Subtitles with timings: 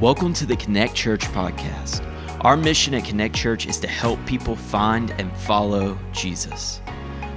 [0.00, 2.06] Welcome to the Connect Church podcast.
[2.42, 6.80] Our mission at Connect Church is to help people find and follow Jesus.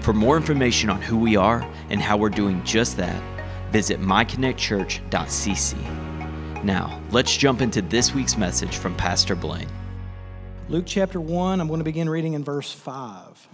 [0.02, 3.20] For more information on who we are and how we're doing just that,
[3.72, 6.64] visit myconnectchurch.cc.
[6.64, 9.68] Now, let's jump into this week's message from Pastor Blaine.
[10.70, 13.48] Luke chapter 1, I'm going to begin reading in verse 5.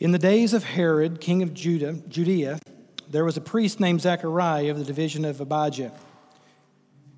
[0.00, 2.58] In the days of Herod, king of Judah, Judea,
[3.06, 5.92] there was a priest named Zechariah of the division of Abijah.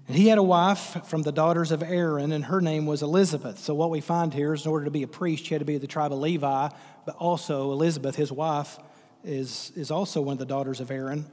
[0.09, 3.59] And he had a wife from the daughters of Aaron, and her name was Elizabeth.
[3.59, 5.65] So, what we find here is in order to be a priest, you had to
[5.65, 6.69] be of the tribe of Levi,
[7.05, 8.79] but also Elizabeth, his wife,
[9.25, 11.27] is, is also one of the daughters of Aaron,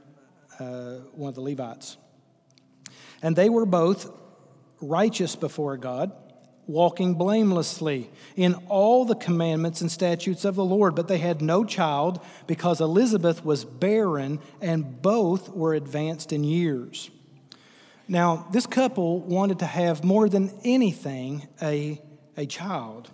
[0.58, 1.96] uh, one of the Levites.
[3.22, 4.10] And they were both
[4.80, 6.10] righteous before God,
[6.66, 10.96] walking blamelessly in all the commandments and statutes of the Lord.
[10.96, 17.10] But they had no child because Elizabeth was barren, and both were advanced in years.
[18.06, 22.00] Now, this couple wanted to have more than anything a,
[22.36, 23.10] a child.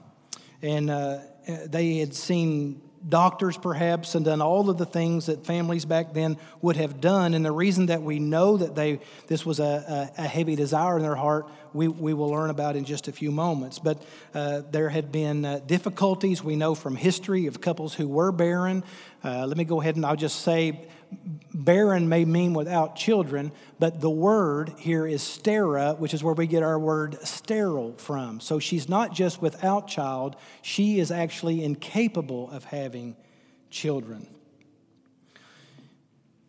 [0.62, 1.18] And uh,
[1.66, 6.36] they had seen doctors, perhaps, and done all of the things that families back then
[6.60, 7.34] would have done.
[7.34, 11.02] And the reason that we know that they, this was a, a, heavy desire in
[11.02, 13.78] their heart, we, we will learn about in just a few moments.
[13.78, 14.02] But
[14.34, 18.84] uh, there had been uh, difficulties we know from history of couples who were barren.
[19.24, 20.86] Uh, let me go ahead and I'll just say
[21.52, 26.46] barren may mean without children, but the word here is stera, which is where we
[26.46, 28.40] get our word sterile from.
[28.40, 33.16] So she's not just without child, she is actually incapable of having
[33.70, 34.26] children.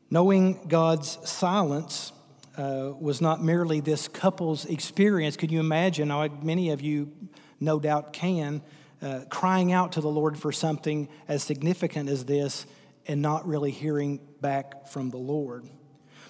[0.10, 2.12] Knowing God's silence
[2.58, 5.38] uh, was not merely this couple's experience.
[5.38, 6.10] Could you imagine?
[6.44, 7.12] Many of you
[7.60, 8.62] no doubt can,
[9.02, 12.66] uh, crying out to the Lord for something as significant as this
[13.08, 15.66] and not really hearing back from the Lord.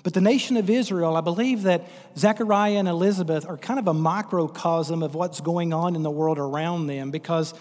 [0.04, 3.94] But the nation of Israel, I believe that Zechariah and Elizabeth are kind of a
[3.94, 7.54] microcosm of what's going on in the world around them because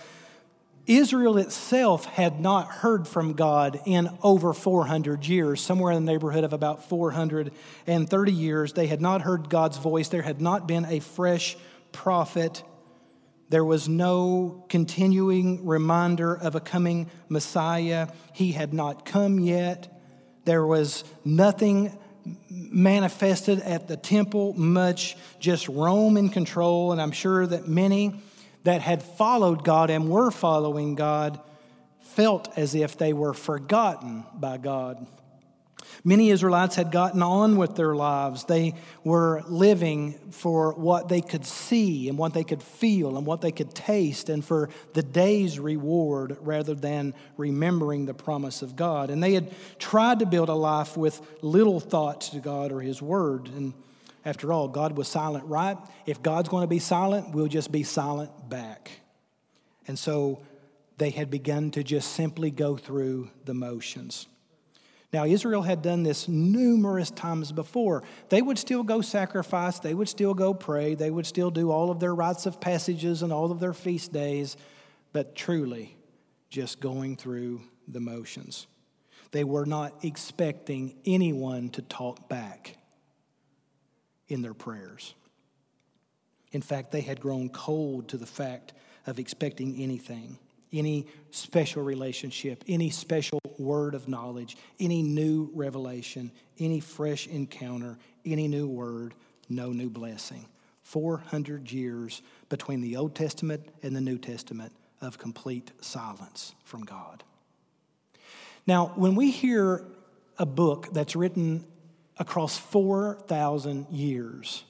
[0.86, 6.42] Israel itself had not heard from God in over 400 years, somewhere in the neighborhood
[6.42, 8.72] of about 430 years.
[8.72, 10.08] They had not heard God's voice.
[10.08, 11.56] There had not been a fresh
[11.92, 12.62] prophet
[13.50, 18.08] there was no continuing reminder of a coming Messiah.
[18.32, 20.00] He had not come yet.
[20.44, 21.98] There was nothing
[22.48, 26.92] manifested at the temple, much just Rome in control.
[26.92, 28.14] And I'm sure that many
[28.62, 31.40] that had followed God and were following God
[32.00, 35.06] felt as if they were forgotten by God.
[36.02, 38.44] Many Israelites had gotten on with their lives.
[38.44, 38.74] They
[39.04, 43.52] were living for what they could see and what they could feel and what they
[43.52, 49.10] could taste and for the day's reward rather than remembering the promise of God.
[49.10, 53.02] And they had tried to build a life with little thought to God or His
[53.02, 53.48] Word.
[53.48, 53.74] And
[54.24, 55.76] after all, God was silent, right?
[56.06, 58.90] If God's going to be silent, we'll just be silent back.
[59.86, 60.40] And so
[60.96, 64.26] they had begun to just simply go through the motions.
[65.12, 68.04] Now, Israel had done this numerous times before.
[68.28, 71.90] They would still go sacrifice, they would still go pray, they would still do all
[71.90, 74.56] of their rites of passages and all of their feast days,
[75.12, 75.96] but truly
[76.48, 78.68] just going through the motions.
[79.32, 82.76] They were not expecting anyone to talk back
[84.28, 85.14] in their prayers.
[86.52, 88.72] In fact, they had grown cold to the fact
[89.06, 90.38] of expecting anything
[90.72, 98.48] any special relationship, any special word of knowledge, any new revelation, any fresh encounter, any
[98.48, 99.14] new word,
[99.48, 100.46] no new blessing.
[100.82, 107.22] 400 years between the Old Testament and the New Testament of complete silence from God.
[108.66, 109.84] Now, when we hear
[110.38, 111.64] a book that's written
[112.18, 114.64] across 4,000 years,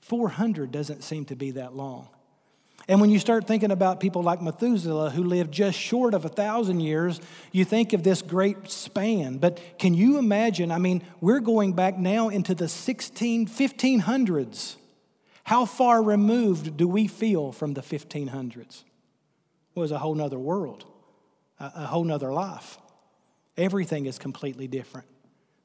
[0.00, 2.08] 400 doesn't seem to be that long.
[2.86, 6.28] And when you start thinking about people like Methuselah, who lived just short of a
[6.28, 9.38] thousand years, you think of this great span.
[9.38, 10.70] But can you imagine?
[10.70, 14.76] I mean, we're going back now into the 16, 1500s.
[15.44, 18.84] How far removed do we feel from the 1500s?
[19.76, 20.84] It was a whole nother world,
[21.58, 22.78] a whole nother life.
[23.56, 25.06] Everything is completely different.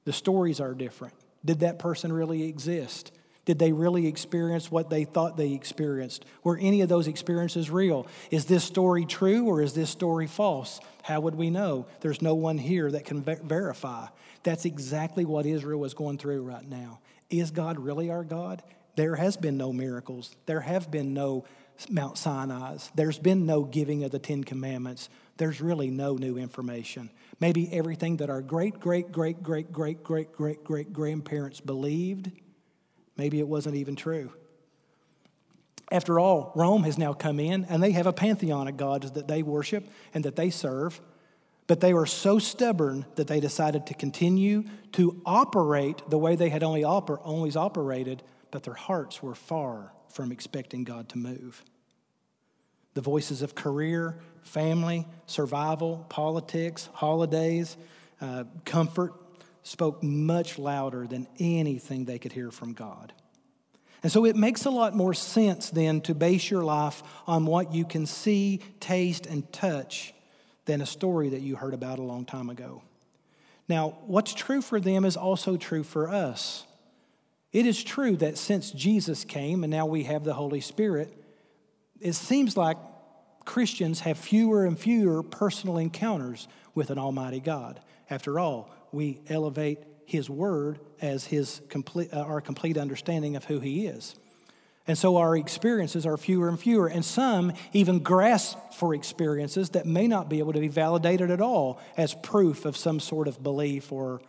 [0.05, 1.13] The stories are different.
[1.43, 3.11] Did that person really exist?
[3.49, 6.23] Did they really experience what they thought they experienced?
[6.43, 8.05] Were any of those experiences real?
[8.29, 10.79] Is this story true or is this story false?
[11.01, 11.87] How would we know?
[12.01, 14.05] There's no one here that can ver- verify.
[14.43, 16.99] That's exactly what Israel is going through right now.
[17.31, 18.61] Is God really our God?
[18.95, 20.35] There has been no miracles.
[20.45, 21.43] There have been no
[21.89, 22.91] Mount Sinai's.
[22.93, 25.09] There's been no giving of the Ten Commandments.
[25.37, 27.09] There's really no new information.
[27.39, 32.29] Maybe everything that our great, great, great, great, great, great, great, great grandparents believed
[33.19, 34.31] Maybe it wasn't even true.
[35.91, 39.27] After all, Rome has now come in and they have a pantheon of gods that
[39.27, 41.01] they worship and that they serve.
[41.67, 44.63] But they were so stubborn that they decided to continue
[44.93, 49.91] to operate the way they had only oper- always operated, but their hearts were far
[50.07, 51.61] from expecting God to move.
[52.93, 57.75] The voices of career, family, survival, politics, holidays,
[58.21, 59.13] uh, comfort
[59.63, 63.13] spoke much louder than anything they could hear from God.
[64.01, 67.73] And so it makes a lot more sense then to base your life on what
[67.73, 70.13] you can see, taste, and touch
[70.65, 72.81] than a story that you heard about a long time ago.
[73.67, 76.65] Now, what's true for them is also true for us.
[77.51, 81.13] It is true that since Jesus came and now we have the Holy Spirit,
[81.99, 82.77] it seems like
[83.45, 87.79] Christians have fewer and fewer personal encounters with an Almighty God.
[88.09, 93.59] After all, we elevate His Word as his complete, uh, our complete understanding of who
[93.59, 94.15] He is.
[94.87, 99.85] And so our experiences are fewer and fewer, and some even grasp for experiences that
[99.85, 103.43] may not be able to be validated at all as proof of some sort of
[103.43, 104.19] belief or,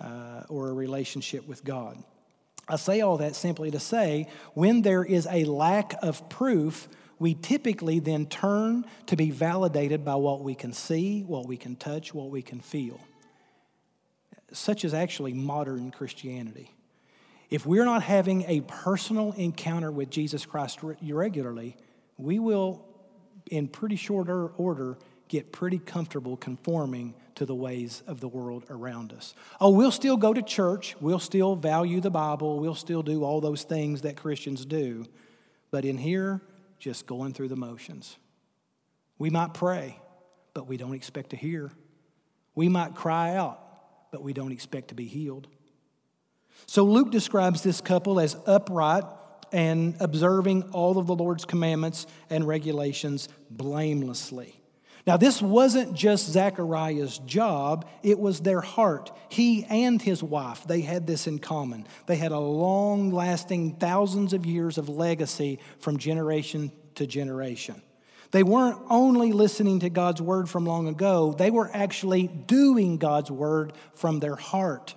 [0.00, 1.96] uh, or a relationship with God.
[2.68, 6.86] I say all that simply to say when there is a lack of proof,
[7.18, 11.76] we typically then turn to be validated by what we can see, what we can
[11.76, 13.00] touch, what we can feel.
[14.54, 16.72] Such is actually modern Christianity.
[17.50, 21.76] If we're not having a personal encounter with Jesus Christ regularly,
[22.16, 22.84] we will,
[23.50, 24.96] in pretty short order,
[25.28, 29.34] get pretty comfortable conforming to the ways of the world around us.
[29.60, 33.40] Oh, we'll still go to church, we'll still value the Bible, we'll still do all
[33.40, 35.06] those things that Christians do,
[35.70, 36.40] but in here,
[36.78, 38.16] just going through the motions.
[39.18, 39.98] We might pray,
[40.52, 41.72] but we don't expect to hear.
[42.54, 43.63] We might cry out,
[44.14, 45.48] but we don't expect to be healed.
[46.66, 49.02] So Luke describes this couple as upright
[49.50, 54.54] and observing all of the Lord's commandments and regulations blamelessly.
[55.04, 59.10] Now, this wasn't just Zechariah's job, it was their heart.
[59.30, 61.84] He and his wife, they had this in common.
[62.06, 67.82] They had a long lasting, thousands of years of legacy from generation to generation.
[68.34, 73.30] They weren't only listening to God's word from long ago, they were actually doing God's
[73.30, 74.96] word from their heart.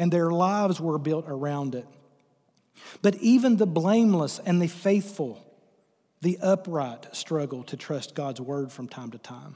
[0.00, 1.86] And their lives were built around it.
[3.02, 5.46] But even the blameless and the faithful,
[6.22, 9.54] the upright struggle to trust God's word from time to time,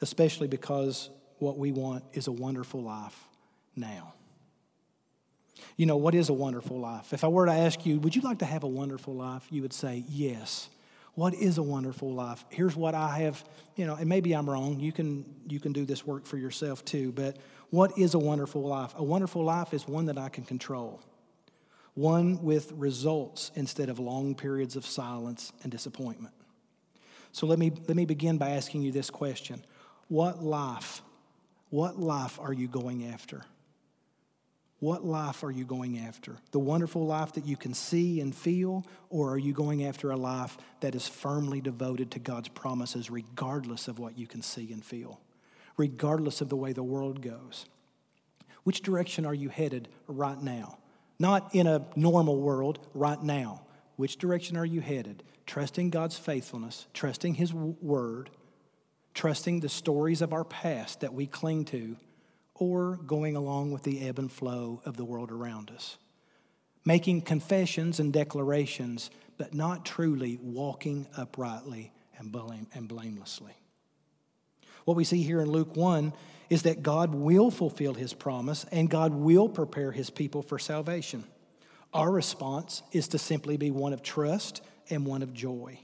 [0.00, 3.24] especially because what we want is a wonderful life
[3.74, 4.14] now.
[5.76, 7.12] You know, what is a wonderful life?
[7.12, 9.46] If I were to ask you, would you like to have a wonderful life?
[9.50, 10.70] You would say, yes.
[11.16, 12.44] What is a wonderful life?
[12.50, 14.78] Here's what I have, you know, and maybe I'm wrong.
[14.78, 17.36] You can, you can do this work for yourself too, but
[17.70, 18.92] what is a wonderful life?
[18.96, 21.02] A wonderful life is one that I can control
[21.96, 26.34] one with results instead of long periods of silence and disappointment.
[27.32, 29.64] So let me, let me begin by asking you this question
[30.08, 31.02] What life,
[31.70, 33.44] what life are you going after?
[34.86, 36.36] What life are you going after?
[36.52, 40.16] The wonderful life that you can see and feel, or are you going after a
[40.16, 44.84] life that is firmly devoted to God's promises, regardless of what you can see and
[44.84, 45.20] feel,
[45.76, 47.66] regardless of the way the world goes?
[48.62, 50.78] Which direction are you headed right now?
[51.18, 53.62] Not in a normal world, right now.
[53.96, 55.24] Which direction are you headed?
[55.46, 58.30] Trusting God's faithfulness, trusting His word,
[59.14, 61.96] trusting the stories of our past that we cling to,
[62.58, 65.98] or going along with the ebb and flow of the world around us.
[66.84, 73.52] Making confessions and declarations, but not truly walking uprightly and, blame, and blamelessly.
[74.84, 76.12] What we see here in Luke 1
[76.48, 81.24] is that God will fulfill his promise and God will prepare his people for salvation.
[81.92, 85.80] Our response is to simply be one of trust and one of joy.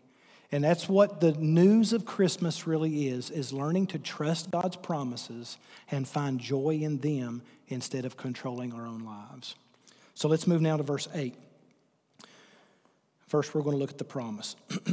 [0.53, 5.57] And that's what the news of Christmas really is is learning to trust God's promises
[5.91, 9.57] and find joy in them instead of controlling our own lives.
[10.15, 11.35] So let's move now to verse 8.
[13.27, 14.57] First, we're going to look at the promise.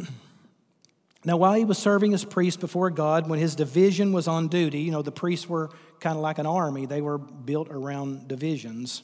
[1.26, 4.80] Now, while he was serving as priest before God, when his division was on duty,
[4.80, 9.04] you know, the priests were kind of like an army, they were built around divisions.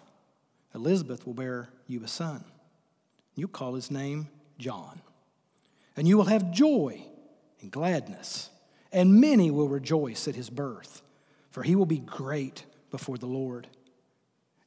[0.73, 2.43] Elizabeth will bear you a son.
[3.35, 5.01] You'll call his name John.
[5.95, 7.03] And you will have joy
[7.61, 8.49] and gladness,
[8.91, 11.01] and many will rejoice at his birth,
[11.49, 13.67] for he will be great before the Lord.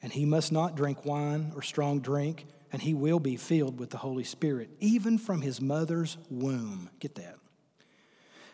[0.02, 3.90] And he must not drink wine or strong drink, and he will be filled with
[3.90, 6.90] the Holy Spirit, even from his mother's womb.
[7.00, 7.36] Get that.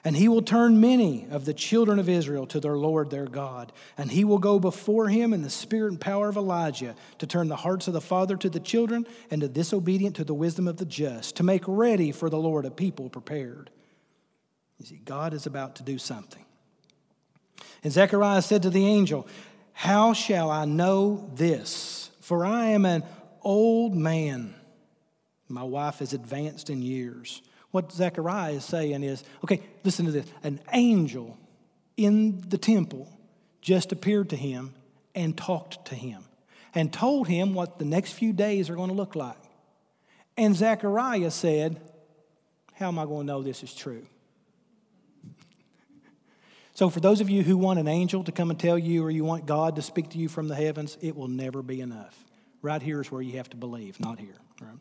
[0.03, 3.71] And he will turn many of the children of Israel to their Lord their God.
[3.99, 7.49] And he will go before him in the spirit and power of Elijah to turn
[7.49, 10.79] the hearts of the father to the children and the disobedient to the wisdom of
[10.79, 13.71] the just, to make ready for the Lord a people prepared.
[14.79, 16.45] You see, God is about to do something.
[17.85, 19.27] And Zechariah said to the angel,
[19.73, 22.11] How shall I know this?
[22.21, 23.05] For I am an
[23.43, 24.55] old man.
[25.49, 27.43] My wife is advanced in years.
[27.71, 30.27] What Zechariah is saying is okay, listen to this.
[30.43, 31.39] An angel
[31.97, 33.09] in the temple
[33.61, 34.75] just appeared to him
[35.15, 36.25] and talked to him
[36.75, 39.37] and told him what the next few days are going to look like.
[40.37, 41.81] And Zechariah said,
[42.75, 44.07] How am I going to know this is true?
[46.73, 49.11] So, for those of you who want an angel to come and tell you, or
[49.11, 52.25] you want God to speak to you from the heavens, it will never be enough.
[52.63, 54.37] Right here is where you have to believe, not here.
[54.63, 54.79] Right?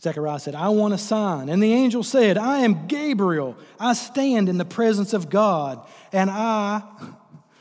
[0.00, 1.48] Zechariah said, I want a sign.
[1.48, 3.56] And the angel said, I am Gabriel.
[3.80, 6.82] I stand in the presence of God, and I,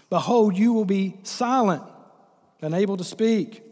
[0.10, 1.84] behold, you will be silent,
[2.62, 3.64] unable to speak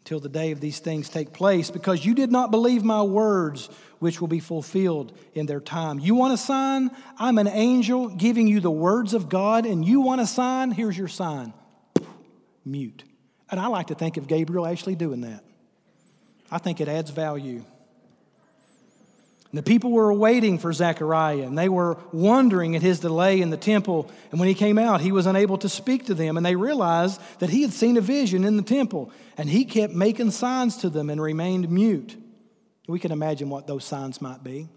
[0.00, 3.68] until the day of these things take place, because you did not believe my words,
[3.98, 5.98] which will be fulfilled in their time.
[5.98, 6.90] You want a sign?
[7.18, 10.70] I'm an angel giving you the words of God, and you want a sign?
[10.70, 11.52] Here's your sign
[12.64, 13.04] mute.
[13.50, 15.44] And I like to think of Gabriel actually doing that.
[16.50, 17.64] I think it adds value.
[19.52, 23.56] The people were waiting for Zechariah, and they were wondering at his delay in the
[23.56, 24.08] temple.
[24.30, 27.20] And when he came out, he was unable to speak to them, and they realized
[27.40, 30.88] that he had seen a vision in the temple, and he kept making signs to
[30.88, 32.16] them and remained mute.
[32.86, 34.68] We can imagine what those signs might be.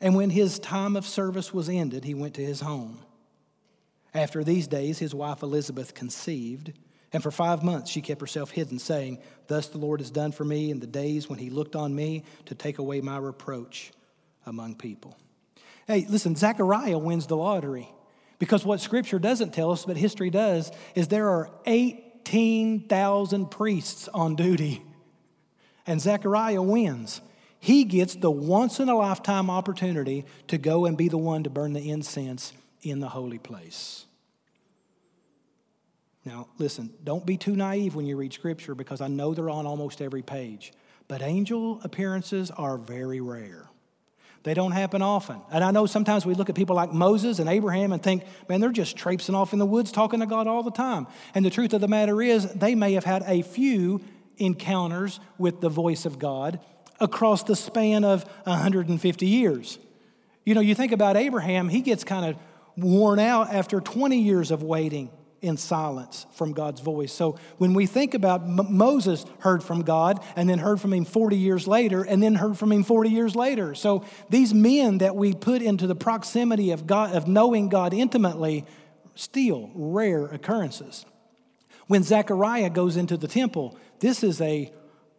[0.00, 3.00] And when his time of service was ended, he went to his home.
[4.14, 6.72] After these days, his wife Elizabeth conceived
[7.12, 10.44] and for five months she kept herself hidden, saying, Thus the Lord has done for
[10.44, 13.92] me in the days when he looked on me to take away my reproach
[14.44, 15.16] among people.
[15.86, 17.88] Hey, listen, Zechariah wins the lottery
[18.38, 24.36] because what scripture doesn't tell us, but history does, is there are 18,000 priests on
[24.36, 24.82] duty,
[25.86, 27.20] and Zechariah wins.
[27.60, 31.50] He gets the once in a lifetime opportunity to go and be the one to
[31.50, 34.05] burn the incense in the holy place.
[36.26, 39.64] Now, listen, don't be too naive when you read Scripture because I know they're on
[39.64, 40.72] almost every page.
[41.06, 43.68] But angel appearances are very rare.
[44.42, 45.40] They don't happen often.
[45.52, 48.60] And I know sometimes we look at people like Moses and Abraham and think, man,
[48.60, 51.06] they're just traipsing off in the woods talking to God all the time.
[51.32, 54.00] And the truth of the matter is, they may have had a few
[54.36, 56.58] encounters with the voice of God
[56.98, 59.78] across the span of 150 years.
[60.44, 62.36] You know, you think about Abraham, he gets kind of
[62.76, 65.10] worn out after 20 years of waiting
[65.42, 67.12] in silence from God's voice.
[67.12, 71.04] So when we think about M- Moses heard from God and then heard from him
[71.04, 73.74] 40 years later and then heard from him 40 years later.
[73.74, 78.64] So these men that we put into the proximity of God of knowing God intimately
[79.14, 81.04] still rare occurrences.
[81.86, 84.72] When Zechariah goes into the temple, this is a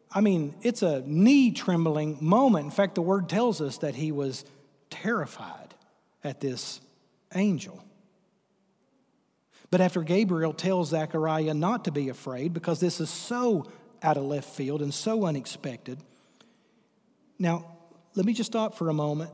[0.09, 2.65] I mean, it's a knee trembling moment.
[2.65, 4.45] In fact, the word tells us that he was
[4.89, 5.75] terrified
[6.23, 6.79] at this
[7.35, 7.83] angel.
[9.69, 13.65] But after Gabriel tells Zechariah not to be afraid because this is so
[14.01, 15.99] out of left field and so unexpected.
[17.39, 17.65] Now,
[18.15, 19.31] let me just stop for a moment.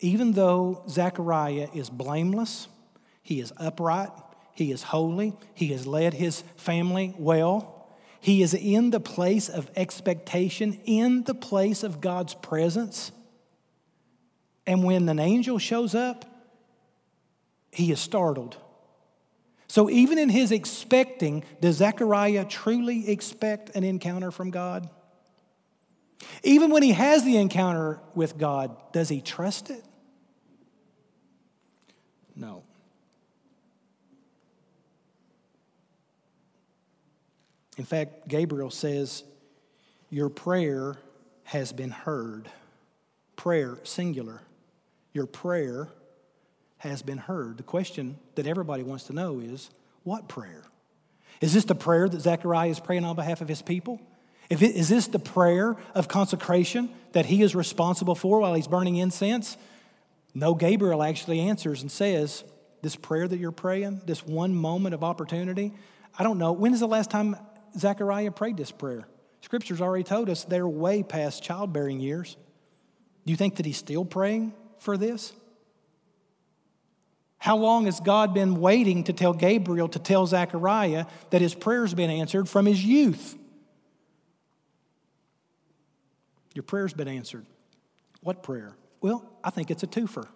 [0.00, 2.68] Even though Zechariah is blameless,
[3.22, 4.10] he is upright,
[4.54, 7.88] he is holy, he has led his family well,
[8.20, 13.12] he is in the place of expectation, in the place of God's presence.
[14.66, 16.29] And when an angel shows up,
[17.70, 18.56] he is startled.
[19.68, 24.90] So, even in his expecting, does Zechariah truly expect an encounter from God?
[26.42, 29.84] Even when he has the encounter with God, does he trust it?
[32.34, 32.64] No.
[37.78, 39.24] In fact, Gabriel says,
[40.10, 40.96] Your prayer
[41.44, 42.50] has been heard.
[43.36, 44.42] Prayer, singular.
[45.12, 45.88] Your prayer
[46.80, 47.56] has been heard.
[47.56, 49.70] The question that everybody wants to know is
[50.02, 50.64] what prayer?
[51.40, 54.00] Is this the prayer that Zechariah is praying on behalf of his people?
[54.50, 58.66] If it, is this the prayer of consecration that he is responsible for while he's
[58.66, 59.56] burning incense?
[60.34, 62.44] No, Gabriel actually answers and says,
[62.82, 65.72] this prayer that you're praying, this one moment of opportunity.
[66.18, 66.52] I don't know.
[66.52, 67.36] When is the last time
[67.76, 69.06] Zechariah prayed this prayer?
[69.42, 72.36] Scripture's already told us they're way past childbearing years.
[73.26, 75.32] Do you think that he's still praying for this?
[77.40, 81.94] How long has God been waiting to tell Gabriel to tell Zechariah that his prayer's
[81.94, 83.34] been answered from his youth?
[86.54, 87.46] Your prayer's been answered.
[88.20, 88.76] What prayer?
[89.00, 90.28] Well, I think it's a twofer.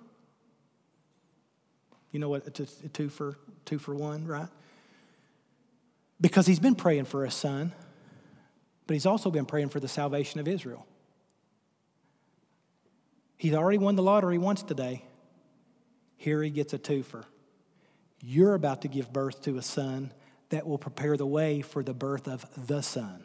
[2.11, 2.47] You know what?
[2.47, 4.49] It's a two for two for one, right?
[6.23, 7.73] Because he's been praying for a son,
[8.87, 10.87] but he's also been praying for the salvation of Israel.
[13.37, 15.05] He's already won the lottery once today.
[16.25, 17.25] Here he gets a twofer.
[18.23, 20.11] You're about to give birth to a son
[20.49, 23.23] that will prepare the way for the birth of the son.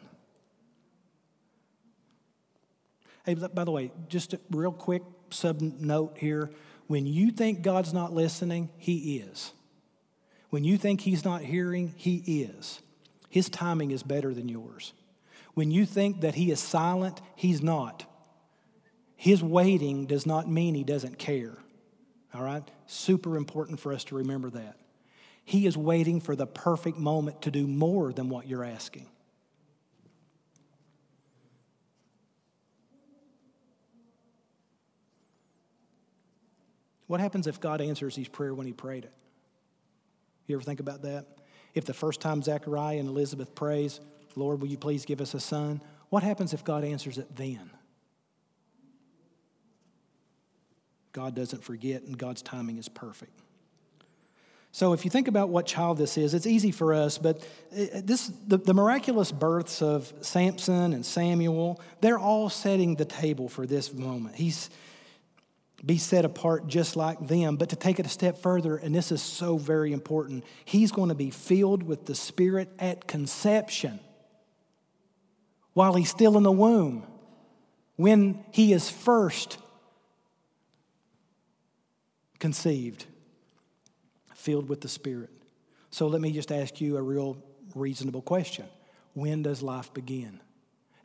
[3.24, 6.50] Hey, by the way, just a real quick sub note here.
[6.88, 9.52] When you think God's not listening, He is.
[10.50, 12.82] When you think He's not hearing, He is.
[13.30, 14.92] His timing is better than yours.
[15.54, 18.04] When you think that He is silent, He's not.
[19.16, 21.56] His waiting does not mean He doesn't care.
[22.34, 22.70] All right?
[22.92, 24.74] Super important for us to remember that.
[25.44, 29.06] He is waiting for the perfect moment to do more than what you're asking.
[37.06, 39.14] What happens if God answers his prayer when he prayed it?
[40.48, 41.26] You ever think about that?
[41.74, 44.00] If the first time Zechariah and Elizabeth prays,
[44.34, 45.80] Lord, will you please give us a son?
[46.08, 47.70] What happens if God answers it then?
[51.12, 53.32] God doesn't forget, and God's timing is perfect.
[54.72, 57.38] So, if you think about what child this is, it's easy for us, but
[57.72, 63.48] uh, this, the, the miraculous births of Samson and Samuel, they're all setting the table
[63.48, 64.36] for this moment.
[64.36, 64.70] He's,
[65.84, 67.56] be set apart just like them.
[67.56, 71.08] But to take it a step further, and this is so very important, he's going
[71.08, 73.98] to be filled with the Spirit at conception
[75.72, 77.06] while he's still in the womb,
[77.96, 79.58] when he is first
[82.40, 83.04] conceived,
[84.34, 85.30] filled with the Spirit.
[85.90, 87.36] So let me just ask you a real
[87.74, 88.66] reasonable question
[89.14, 90.40] When does life begin?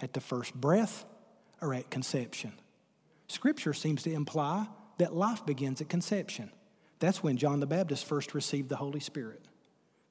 [0.02, 1.06] At the first breath
[1.62, 2.54] or at conception?
[3.28, 4.68] Scripture seems to imply
[4.98, 6.52] that life begins at conception.
[7.00, 9.42] That's when John the Baptist first received the Holy Spirit.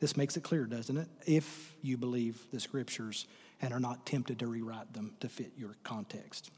[0.01, 1.09] This makes it clear, doesn't it?
[1.27, 3.27] If you believe the Scriptures
[3.63, 6.51] and are not tempted to rewrite them to fit your context.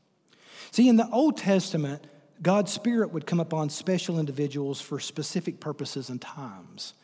[0.71, 2.07] See, in the Old Testament,
[2.43, 6.95] God's Spirit would come upon special individuals for specific purposes and times.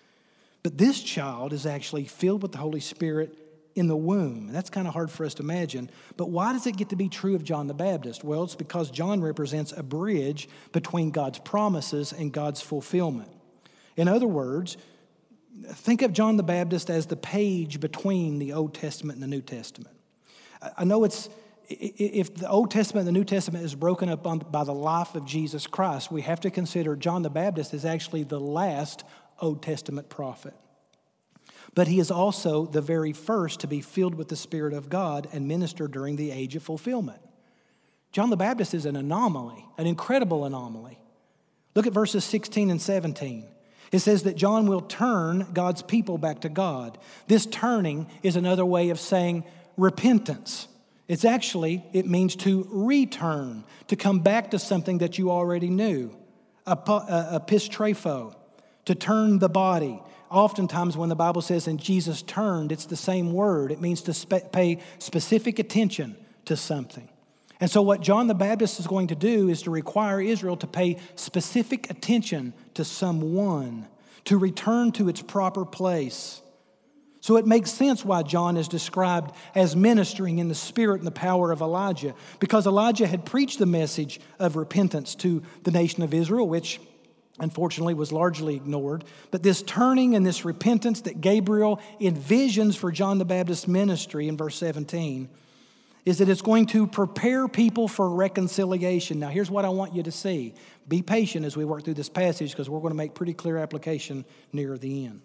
[0.63, 3.37] But this child is actually filled with the Holy Spirit
[3.75, 4.53] in the womb.
[4.53, 5.91] That's kind of hard for us to imagine.
[6.17, 8.23] But why does it get to be true of John the Baptist?
[8.23, 13.31] Well, it's because John represents a bridge between God's promises and God's fulfillment.
[13.97, 14.77] In other words,
[15.69, 19.43] think of John the Baptist as the page between the Old Testament and the New
[19.43, 19.97] Testament.
[20.77, 21.29] I know it's
[21.81, 25.15] if the Old Testament and the New Testament is broken up on, by the life
[25.15, 29.05] of Jesus Christ, we have to consider John the Baptist is actually the last
[29.41, 30.55] Old Testament prophet.
[31.75, 35.29] But he is also the very first to be filled with the Spirit of God
[35.33, 37.21] and minister during the age of fulfillment.
[38.13, 40.99] John the Baptist is an anomaly, an incredible anomaly.
[41.75, 43.47] Look at verses 16 and 17.
[43.91, 46.99] It says that John will turn God's people back to God.
[47.27, 49.45] This turning is another way of saying
[49.77, 50.69] repentance.
[51.13, 56.17] It's actually, it means to return, to come back to something that you already knew,
[56.67, 57.39] a, a
[58.87, 63.35] to turn the body, oftentimes when the Bible says, and Jesus turned, it's the same
[63.35, 63.71] word.
[63.71, 67.11] It means to spe- pay specific attention to something.
[67.61, 70.67] And so, what John the Baptist is going to do is to require Israel to
[70.67, 73.87] pay specific attention to someone,
[74.25, 76.42] to return to its proper place.
[77.23, 81.13] So it makes sense why John is described as ministering in the spirit and the
[81.13, 86.13] power of Elijah, because Elijah had preached the message of repentance to the nation of
[86.13, 86.81] Israel, which
[87.39, 89.05] unfortunately was largely ignored.
[89.31, 94.37] But this turning and this repentance that Gabriel envisions for John the Baptist's ministry in
[94.37, 95.29] verse 17
[96.05, 99.21] is that it's going to prepare people for reconciliation.
[99.21, 100.55] Now, here's what I want you to see.
[100.89, 103.59] Be patient as we work through this passage because we're going to make pretty clear
[103.59, 105.21] application near the end.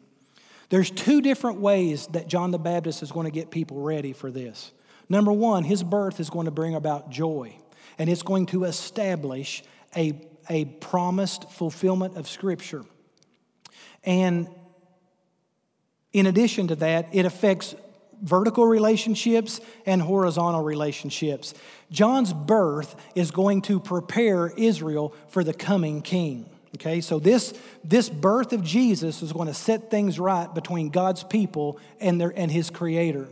[0.69, 4.31] There's two different ways that John the Baptist is going to get people ready for
[4.31, 4.71] this.
[5.09, 7.55] Number one, his birth is going to bring about joy,
[7.97, 9.63] and it's going to establish
[9.95, 12.85] a a promised fulfillment of Scripture.
[14.03, 14.47] And
[16.13, 17.75] in addition to that, it affects
[18.21, 21.53] vertical relationships and horizontal relationships.
[21.91, 26.49] John's birth is going to prepare Israel for the coming king.
[26.77, 31.23] Okay, so this, this birth of Jesus is going to set things right between God's
[31.23, 33.27] people and, their, and his creator.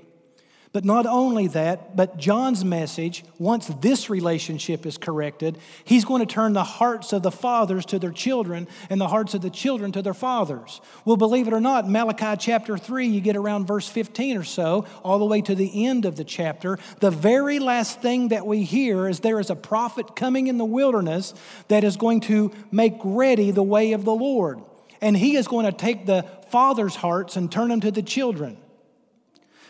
[0.75, 6.25] But not only that, but John's message, once this relationship is corrected, he's going to
[6.25, 9.93] turn the hearts of the fathers to their children and the hearts of the children
[9.93, 10.81] to their fathers.
[11.05, 14.85] Well, believe it or not, Malachi chapter 3, you get around verse 15 or so,
[15.01, 16.77] all the way to the end of the chapter.
[16.99, 20.65] The very last thing that we hear is there is a prophet coming in the
[20.65, 21.33] wilderness
[21.69, 24.59] that is going to make ready the way of the Lord.
[24.99, 28.57] And he is going to take the fathers' hearts and turn them to the children.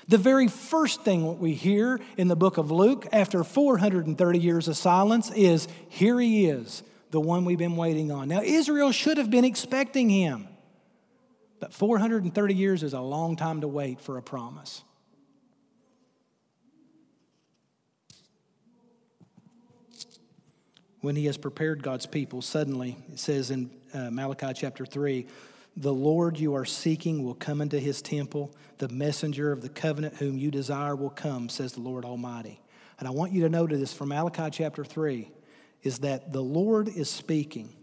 [0.08, 4.78] The very first thing we hear in the book of Luke after 430 years of
[4.78, 8.28] silence is here he is, the one we've been waiting on.
[8.28, 10.48] Now, Israel should have been expecting him,
[11.60, 14.84] but 430 years is a long time to wait for a promise.
[21.02, 25.26] When he has prepared God's people, suddenly, it says in uh, Malachi chapter 3,
[25.78, 28.56] the Lord you are seeking will come into his temple.
[28.78, 32.62] The messenger of the covenant whom you desire will come, says the Lord Almighty.
[33.00, 35.30] And I want you to notice this from Malachi chapter 3
[35.84, 37.74] is that the Lord is speaking,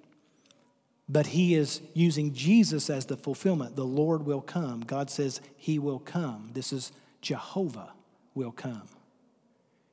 [1.09, 3.76] but he is using Jesus as the fulfillment.
[3.76, 4.81] The Lord will come.
[4.81, 6.50] God says he will come.
[6.55, 7.92] This is Jehovah
[8.35, 8.88] will come.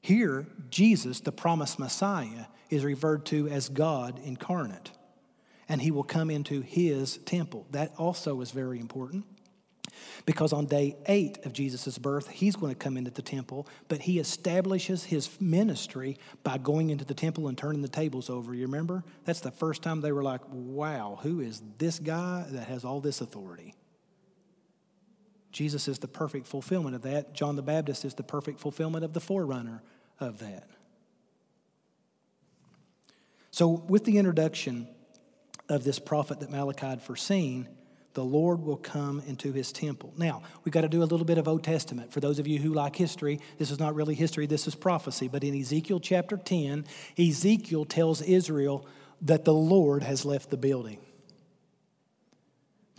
[0.01, 4.91] Here, Jesus, the promised Messiah, is referred to as God incarnate
[5.69, 7.67] and he will come into his temple.
[7.71, 9.25] That also is very important
[10.25, 14.01] because on day eight of Jesus' birth, he's going to come into the temple, but
[14.01, 18.53] he establishes his ministry by going into the temple and turning the tables over.
[18.53, 19.03] You remember?
[19.25, 22.99] That's the first time they were like, wow, who is this guy that has all
[22.99, 23.75] this authority?
[25.51, 27.33] Jesus is the perfect fulfillment of that.
[27.33, 29.81] John the Baptist is the perfect fulfillment of the forerunner
[30.19, 30.67] of that.
[33.51, 34.87] So, with the introduction,
[35.69, 37.67] of this prophet that Malachi had foreseen,
[38.13, 40.13] the Lord will come into his temple.
[40.17, 42.11] Now, we've got to do a little bit of Old Testament.
[42.11, 45.27] For those of you who like history, this is not really history, this is prophecy.
[45.27, 46.85] But in Ezekiel chapter 10,
[47.17, 48.87] Ezekiel tells Israel
[49.21, 50.99] that the Lord has left the building.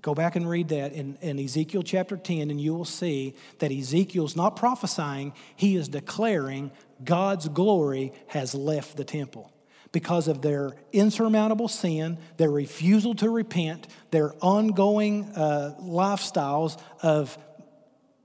[0.01, 3.71] Go back and read that in, in, Ezekiel chapter 10, and you will see that
[3.71, 6.71] Ezekiel's not prophesying, he is declaring
[7.05, 9.53] God's glory has left the temple
[9.93, 17.37] because of their insurmountable sin, their refusal to repent, their ongoing uh, lifestyles of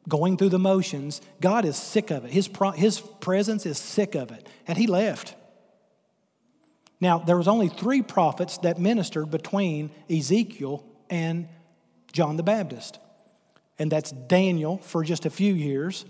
[0.08, 1.22] going through the motions.
[1.42, 2.32] God is sick of it.
[2.32, 4.48] His, pro- his presence is sick of it.
[4.68, 5.36] And he left.
[7.02, 11.48] Now, there was only three prophets that ministered between Ezekiel and
[12.12, 13.00] John the Baptist.
[13.78, 16.06] And that's Daniel for just a few years,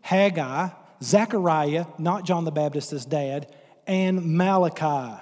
[0.00, 0.70] Haggai,
[1.02, 3.54] Zechariah, not John the Baptist's dad,
[3.86, 5.20] and Malachi.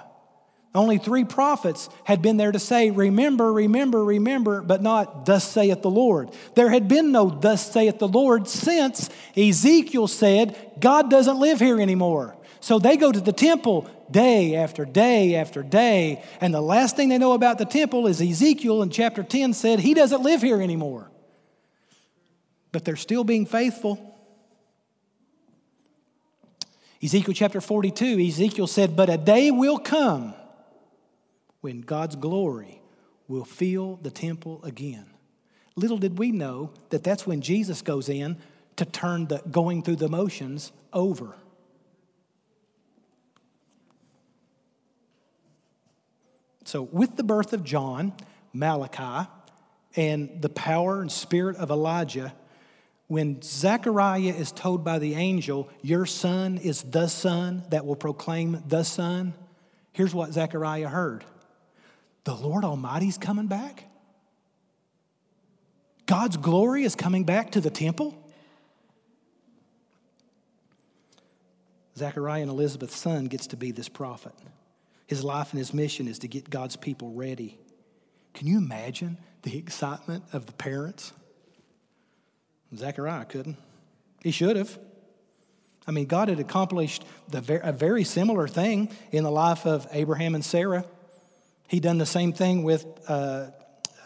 [0.75, 5.83] Only three prophets had been there to say, Remember, remember, remember, but not, Thus saith
[5.83, 6.31] the Lord.
[6.55, 11.79] There had been no, Thus saith the Lord, since Ezekiel said, God doesn't live here
[11.79, 12.35] anymore.
[12.59, 16.23] So they go to the temple day after day after day.
[16.41, 19.79] And the last thing they know about the temple is Ezekiel in chapter 10 said,
[19.79, 21.11] He doesn't live here anymore.
[22.71, 24.12] But they're still being faithful.
[27.03, 30.33] Ezekiel chapter 42, Ezekiel said, But a day will come
[31.59, 32.81] when God's glory
[33.27, 35.05] will fill the temple again.
[35.75, 38.37] Little did we know that that's when Jesus goes in
[38.77, 41.35] to turn the going through the motions over.
[46.63, 48.13] So, with the birth of John,
[48.53, 49.29] Malachi,
[49.97, 52.33] and the power and spirit of Elijah,
[53.13, 58.63] when Zechariah is told by the angel, Your son is the son that will proclaim
[58.67, 59.35] the son,
[59.91, 61.23] here's what Zechariah heard
[62.23, 63.83] The Lord Almighty's coming back?
[66.07, 68.17] God's glory is coming back to the temple?
[71.95, 74.33] Zechariah and Elizabeth's son gets to be this prophet.
[75.05, 77.59] His life and his mission is to get God's people ready.
[78.33, 81.13] Can you imagine the excitement of the parents?
[82.77, 83.57] Zechariah couldn't.
[84.21, 84.77] He should have.
[85.85, 90.33] I mean, God had accomplished the, a very similar thing in the life of Abraham
[90.33, 90.85] and Sarah.
[91.67, 93.47] He'd done the same thing with uh,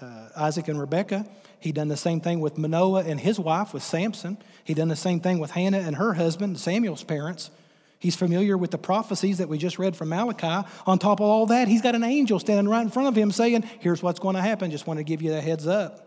[0.02, 1.28] uh, Isaac and Rebekah.
[1.60, 4.38] He'd done the same thing with Manoah and his wife, with Samson.
[4.64, 7.52] He'd done the same thing with Hannah and her husband, Samuel's parents.
[8.00, 10.68] He's familiar with the prophecies that we just read from Malachi.
[10.86, 13.32] On top of all that, he's got an angel standing right in front of him
[13.32, 14.70] saying, Here's what's going to happen.
[14.70, 16.07] Just want to give you a heads up.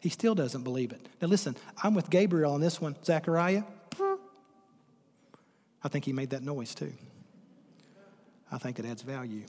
[0.00, 1.08] He still doesn't believe it.
[1.20, 2.96] Now, listen, I'm with Gabriel on this one.
[3.04, 3.64] Zechariah,
[5.82, 6.92] I think he made that noise too.
[8.50, 9.42] I think it adds value.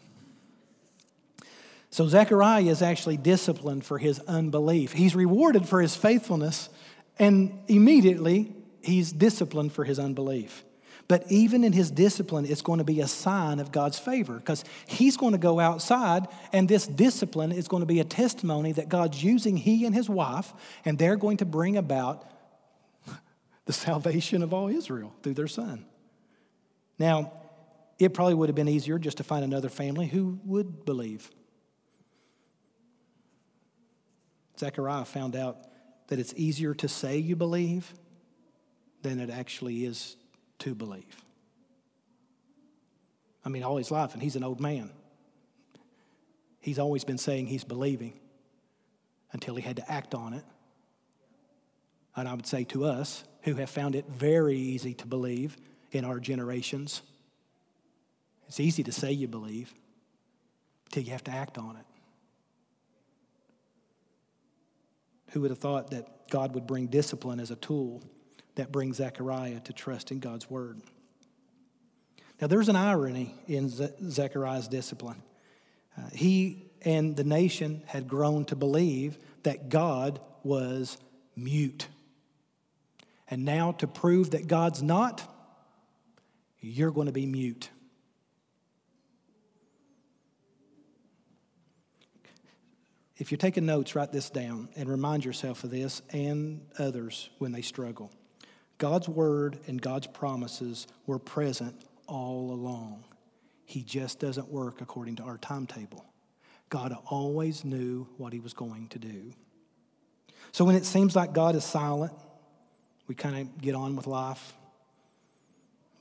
[1.91, 4.91] So Zechariah is actually disciplined for his unbelief.
[4.91, 6.69] He's rewarded for his faithfulness,
[7.17, 10.63] and immediately he's disciplined for his unbelief.
[11.09, 14.63] But even in his discipline, it's going to be a sign of God's favor because
[14.87, 18.89] he's going to go outside, and this discipline is going to be a testimony that
[18.89, 20.53] God's using he and his wife,
[20.85, 22.29] and they're going to bring about
[23.65, 25.83] the salvation of all Israel through their son.
[26.99, 27.33] Now,
[27.97, 31.31] it probably would have been easier just to find another family who would believe.
[34.59, 35.57] Zechariah found out
[36.09, 37.95] that it's easier to say you believe
[39.01, 40.15] than it actually is
[40.59, 41.23] to believe.
[43.43, 44.91] I mean, all his life, and he's an old man.
[46.59, 48.19] He's always been saying he's believing
[49.31, 50.43] until he had to act on it.
[52.15, 55.55] And I would say to us, who have found it very easy to believe
[55.91, 57.01] in our generations,
[58.47, 59.73] it's easy to say you believe
[60.85, 61.85] until you have to act on it.
[65.31, 68.03] Who would have thought that God would bring discipline as a tool
[68.59, 70.81] that brings Zechariah to trust in God's word?
[72.41, 75.23] Now, there's an irony in Zechariah's discipline.
[75.97, 80.97] Uh, he and the nation had grown to believe that God was
[81.35, 81.87] mute.
[83.29, 85.23] And now, to prove that God's not,
[86.59, 87.69] you're going to be mute.
[93.17, 97.51] If you're taking notes, write this down and remind yourself of this and others when
[97.51, 98.11] they struggle.
[98.79, 101.75] God's word and God's promises were present
[102.07, 103.03] all along.
[103.65, 106.03] He just doesn't work according to our timetable.
[106.69, 109.31] God always knew what he was going to do.
[110.51, 112.13] So when it seems like God is silent,
[113.07, 114.53] we kind of get on with life,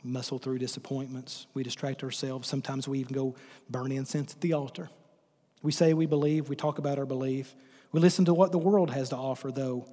[0.03, 2.49] muscle through disappointments, we distract ourselves.
[2.49, 3.35] Sometimes we even go
[3.69, 4.89] burn incense at the altar.
[5.63, 7.55] We say we believe, we talk about our belief.
[7.91, 9.89] We listen to what the world has to offer, though.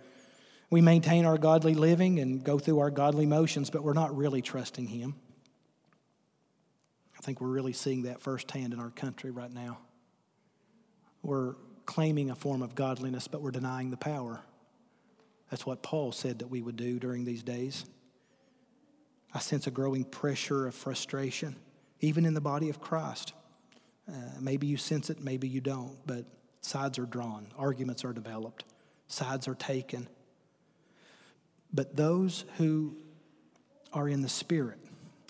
[0.75, 4.41] We maintain our godly living and go through our godly motions, but we're not really
[4.41, 5.15] trusting Him.
[7.17, 9.77] I think we're really seeing that firsthand in our country right now.
[11.23, 11.53] We're
[11.85, 14.41] claiming a form of godliness, but we're denying the power.
[15.49, 17.85] That's what Paul said that we would do during these days.
[19.33, 21.55] I sense a growing pressure of frustration,
[22.01, 23.31] even in the body of Christ.
[24.09, 24.11] Uh,
[24.41, 26.25] maybe you sense it, maybe you don't, but
[26.59, 28.65] sides are drawn, arguments are developed,
[29.07, 30.09] sides are taken.
[31.75, 32.95] But those who
[33.91, 34.79] are in the Spirit,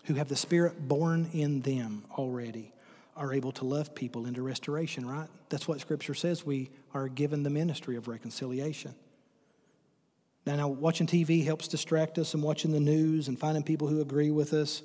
[0.06, 2.72] who have the Spirit born in them already,
[3.18, 5.28] are able to love people into restoration, right?
[5.50, 6.46] That's what Scripture says.
[6.46, 8.94] We are given the ministry of reconciliation.
[10.46, 14.00] Now, now, watching TV helps distract us and watching the news and finding people who
[14.00, 14.84] agree with us.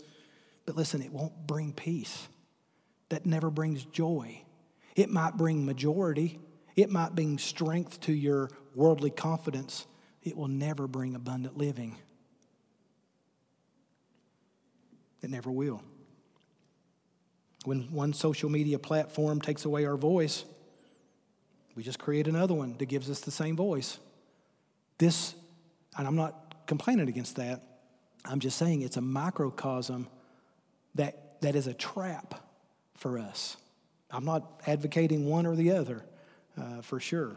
[0.64, 2.28] But listen, it won't bring peace
[3.10, 4.42] that never brings joy.
[4.96, 6.40] It might bring majority,
[6.76, 9.86] it might bring strength to your worldly confidence.
[10.22, 11.96] It will never bring abundant living.
[15.22, 15.82] It never will.
[17.64, 20.44] When one social media platform takes away our voice,
[21.74, 23.98] we just create another one that gives us the same voice.
[24.98, 25.34] This,
[25.96, 27.62] and I'm not complaining against that,
[28.24, 30.08] I'm just saying it's a microcosm
[30.94, 32.34] that, that is a trap
[32.96, 33.56] for us.
[34.10, 36.04] I'm not advocating one or the other
[36.60, 37.36] uh, for sure,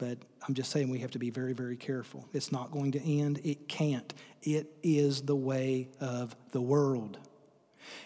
[0.00, 0.16] but
[0.48, 2.26] I'm just saying we have to be very, very careful.
[2.32, 4.12] It's not going to end, it can't.
[4.42, 7.18] It is the way of the world.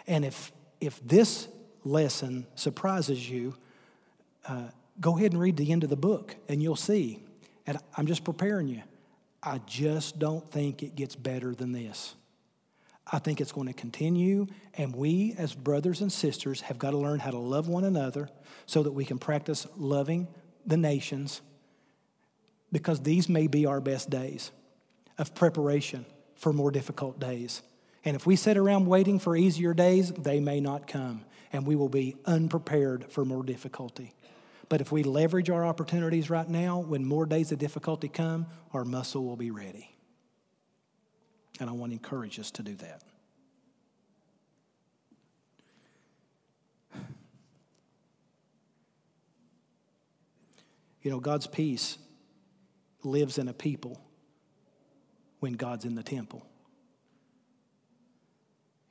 [0.08, 1.46] And if, if this
[1.84, 3.54] lesson surprises you,
[4.48, 4.64] uh,
[5.00, 7.22] go ahead and read the end of the book and you'll see.
[7.64, 8.82] And I'm just preparing you.
[9.40, 12.16] I just don't think it gets better than this.
[13.06, 16.96] I think it's going to continue, and we as brothers and sisters have got to
[16.96, 18.30] learn how to love one another
[18.64, 20.26] so that we can practice loving
[20.66, 21.42] the nations
[22.74, 24.50] because these may be our best days
[25.16, 27.62] of preparation for more difficult days.
[28.04, 31.76] And if we sit around waiting for easier days, they may not come, and we
[31.76, 34.12] will be unprepared for more difficulty.
[34.68, 38.84] But if we leverage our opportunities right now, when more days of difficulty come, our
[38.84, 39.94] muscle will be ready.
[41.60, 43.02] And I want to encourage us to do that.
[51.02, 51.98] You know, God's peace
[53.04, 54.00] lives in a people
[55.40, 56.46] when God's in the temple.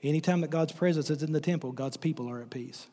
[0.02, 2.88] Anytime that God's presence is in the temple, God's people are at peace.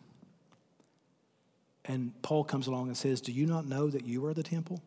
[1.85, 4.81] And Paul comes along and says, Do you not know that you are the temple?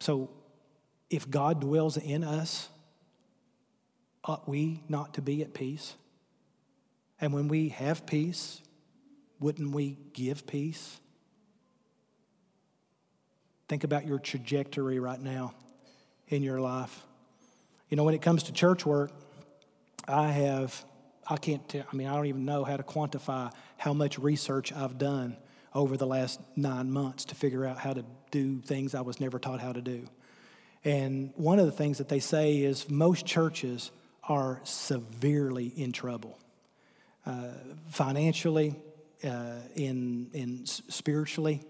[0.00, 0.30] So
[1.10, 2.68] if God dwells in us,
[4.24, 5.94] ought we not to be at peace?
[7.20, 8.60] And when we have peace,
[9.38, 11.00] wouldn't we give peace?
[13.68, 15.54] Think about your trajectory right now
[16.28, 17.02] in your life.
[17.88, 19.10] You know, when it comes to church work,
[20.06, 20.84] I have,
[21.28, 24.72] I can't tell, I mean, I don't even know how to quantify how much research
[24.72, 25.36] I've done
[25.74, 29.38] over the last nine months to figure out how to do things I was never
[29.38, 30.06] taught how to do.
[30.84, 33.90] And one of the things that they say is most churches
[34.22, 36.38] are severely in trouble
[37.26, 37.48] uh,
[37.88, 38.76] financially,
[39.24, 41.62] uh, in, in spiritually,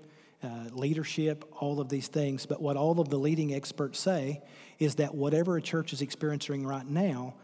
[0.47, 2.47] uh, leadership, all of these things.
[2.47, 4.43] But what all of the leading experts say
[4.79, 7.35] is that whatever a church is experiencing right now,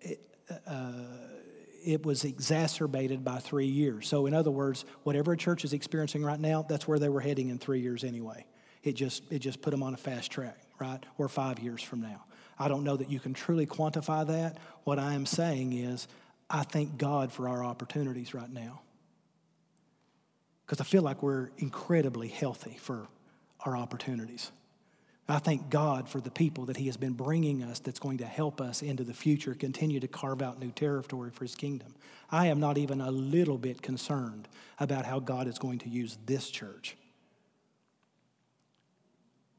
[0.00, 0.20] it,
[0.66, 0.90] uh,
[1.84, 4.08] it was exacerbated by three years.
[4.08, 7.20] So, in other words, whatever a church is experiencing right now, that's where they were
[7.20, 8.44] heading in three years anyway.
[8.82, 11.02] It just, it just put them on a fast track, right?
[11.18, 12.24] Or five years from now.
[12.58, 14.58] I don't know that you can truly quantify that.
[14.84, 16.08] What I am saying is,
[16.48, 18.80] I thank God for our opportunities right now.
[20.66, 23.06] Because I feel like we're incredibly healthy for
[23.64, 24.50] our opportunities.
[25.28, 28.26] I thank God for the people that He has been bringing us that's going to
[28.26, 31.94] help us into the future, continue to carve out new territory for His kingdom.
[32.30, 34.48] I am not even a little bit concerned
[34.78, 36.96] about how God is going to use this church.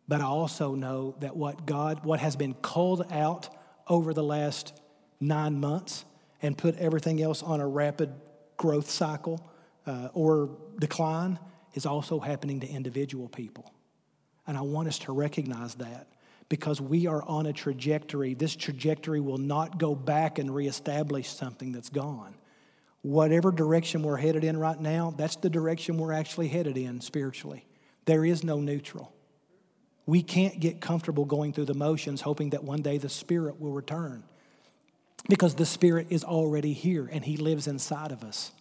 [0.07, 3.49] But I also know that what God, what has been culled out
[3.89, 4.73] over the last
[5.19, 6.05] nine months
[6.41, 8.13] and put everything else on a rapid
[8.55, 9.41] growth cycle
[9.87, 11.39] uh, or decline
[11.73, 13.73] is also happening to individual people.
[14.45, 16.07] And I want us to recognize that
[16.49, 18.33] because we are on a trajectory.
[18.33, 22.35] This trajectory will not go back and reestablish something that's gone.
[23.01, 27.65] Whatever direction we're headed in right now, that's the direction we're actually headed in spiritually.
[28.05, 29.13] There is no neutral.
[30.05, 33.73] We can't get comfortable going through the motions hoping that one day the Spirit will
[33.73, 34.23] return
[35.27, 38.51] because the Spirit is already here and He lives inside of us.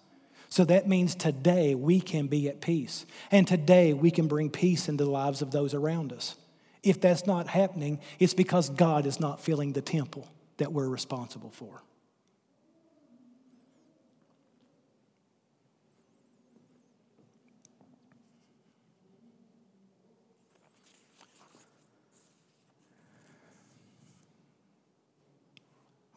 [0.57, 3.05] So that means today we can be at peace.
[3.31, 6.35] And today we can bring peace into the lives of those around us.
[6.83, 11.51] If that's not happening, it's because God is not filling the temple that we're responsible
[11.51, 11.83] for.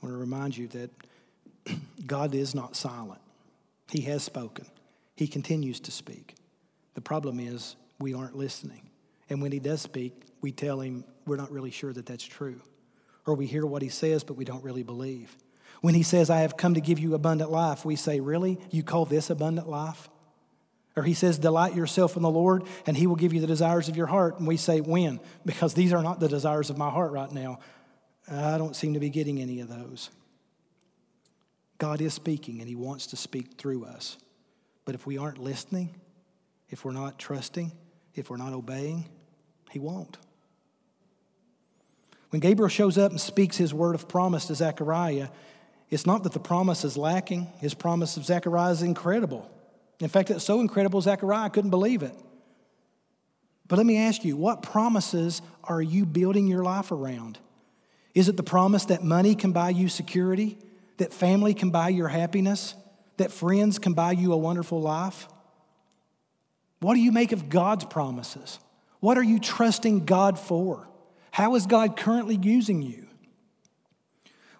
[0.01, 0.91] I want to remind you that
[2.07, 3.19] God is not silent.
[3.89, 4.65] He has spoken,
[5.15, 6.35] He continues to speak.
[6.93, 8.89] The problem is we aren't listening.
[9.29, 12.61] And when He does speak, we tell Him we're not really sure that that's true.
[13.25, 15.35] Or we hear what He says, but we don't really believe.
[15.81, 18.59] When He says, I have come to give you abundant life, we say, Really?
[18.71, 20.09] You call this abundant life?
[20.95, 23.87] Or He says, Delight yourself in the Lord, and He will give you the desires
[23.87, 24.39] of your heart.
[24.39, 25.19] And we say, When?
[25.45, 27.59] Because these are not the desires of my heart right now.
[28.31, 30.09] I don't seem to be getting any of those.
[31.79, 34.17] God is speaking and He wants to speak through us.
[34.85, 35.95] But if we aren't listening,
[36.69, 37.71] if we're not trusting,
[38.13, 39.09] if we're not obeying,
[39.71, 40.17] He won't.
[42.29, 45.29] When Gabriel shows up and speaks his word of promise to Zechariah,
[45.89, 47.47] it's not that the promise is lacking.
[47.59, 49.49] His promise of Zechariah is incredible.
[49.99, 52.13] In fact, it's so incredible, Zechariah couldn't believe it.
[53.67, 57.39] But let me ask you, what promises are you building your life around?
[58.13, 60.57] Is it the promise that money can buy you security?
[60.99, 62.75] That family can buy your happiness,
[63.17, 65.27] that friends can buy you a wonderful life?
[66.79, 68.59] What do you make of God's promises?
[68.99, 70.87] What are you trusting God for?
[71.31, 73.07] How is God currently using you?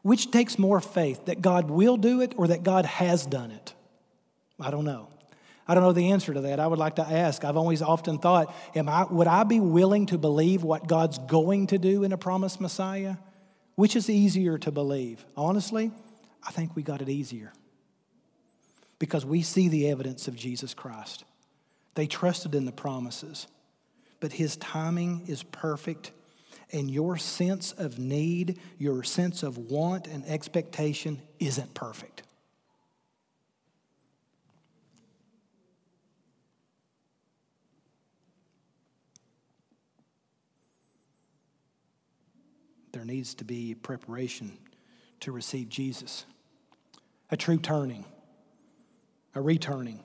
[0.02, 3.74] Which takes more faith, that God will do it or that God has done it?
[4.60, 5.10] I don't know.
[5.68, 6.60] I don't know the answer to that.
[6.60, 7.46] I would like to ask.
[7.46, 11.68] I've always often thought, am I, would I be willing to believe what God's going
[11.68, 13.18] to do in a promised Messiah?
[13.76, 15.24] Which is easier to believe?
[15.38, 15.92] Honestly,
[16.50, 17.54] I think we got it easier
[18.98, 21.24] because we see the evidence of Jesus Christ.
[21.94, 23.46] They trusted in the promises,
[24.20, 26.12] but his timing is perfect,
[26.72, 32.24] and your sense of need, your sense of want and expectation isn't perfect.
[42.92, 44.58] There needs to be preparation
[45.20, 46.26] to receive Jesus.
[47.32, 48.06] A true turning,
[49.36, 50.00] a returning.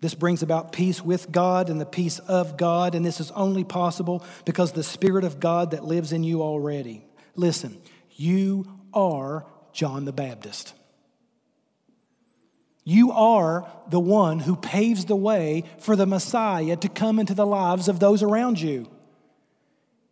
[0.00, 3.64] This brings about peace with God and the peace of God, and this is only
[3.64, 7.04] possible because the Spirit of God that lives in you already.
[7.34, 7.76] Listen,
[8.12, 10.74] you are John the Baptist.
[12.84, 17.44] You are the one who paves the way for the Messiah to come into the
[17.44, 18.88] lives of those around you.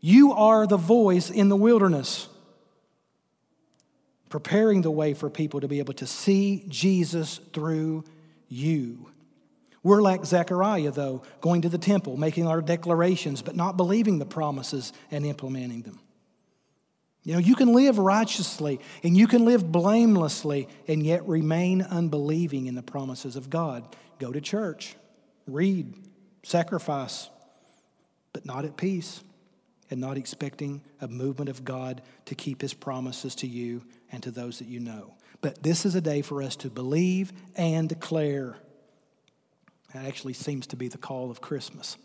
[0.01, 2.29] You are the voice in the wilderness
[4.29, 8.05] preparing the way for people to be able to see Jesus through
[8.49, 9.11] you.
[9.83, 14.27] We're like Zechariah, though, going to the temple, making our declarations, but not believing the
[14.27, 16.01] promises and implementing them.
[17.22, 22.66] You know, you can live righteously and you can live blamelessly and yet remain unbelieving
[22.66, 23.85] in the promises of God.
[24.18, 24.97] Go to church,
[25.47, 25.93] read,
[26.45, 27.29] sacrifice,
[28.33, 29.24] but not at peace
[29.91, 34.30] and not expecting a movement of God to keep his promises to you and to
[34.30, 35.14] those that you know.
[35.40, 38.57] But this is a day for us to believe and declare.
[39.94, 41.96] That actually seems to be the call of Christmas,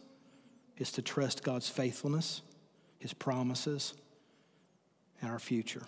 [0.77, 2.41] is to trust God's faithfulness,
[2.99, 3.93] his promises,
[5.21, 5.83] and our future.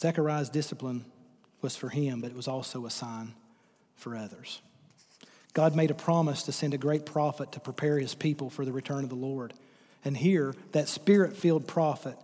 [0.00, 1.04] Zechariah's discipline
[1.60, 3.34] was for him, but it was also a sign
[3.96, 4.62] for others.
[5.52, 8.72] God made a promise to send a great prophet to prepare his people for the
[8.72, 9.52] return of the Lord.
[10.04, 12.16] And here, that spirit filled prophet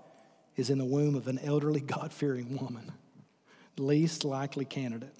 [0.57, 2.92] is in the womb of an elderly, God fearing woman,
[3.76, 5.14] least likely candidate.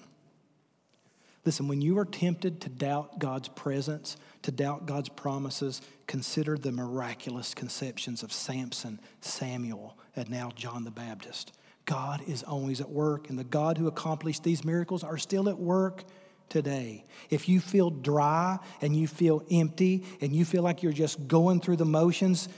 [1.45, 6.73] Listen, when you are tempted to doubt God's presence, to doubt God's promises, consider the
[6.73, 11.53] miraculous conceptions of Samson, Samuel, and now John the Baptist.
[11.85, 15.57] God is always at work, and the God who accomplished these miracles are still at
[15.57, 16.03] work
[16.49, 17.05] today.
[17.29, 21.61] If you feel dry and you feel empty and you feel like you're just going
[21.61, 22.49] through the motions,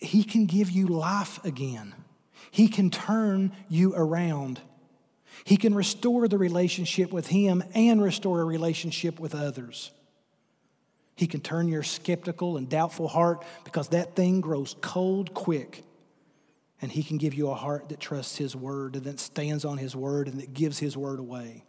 [0.00, 1.94] He can give you life again.
[2.50, 4.60] He can turn you around.
[5.44, 9.90] He can restore the relationship with Him and restore a relationship with others.
[11.16, 15.84] He can turn your skeptical and doubtful heart because that thing grows cold quick.
[16.80, 19.78] And He can give you a heart that trusts His word and that stands on
[19.78, 21.64] His word and that gives His word away.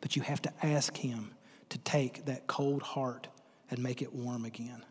[0.00, 1.32] But you have to ask Him
[1.68, 3.28] to take that cold heart
[3.70, 4.82] and make it warm again.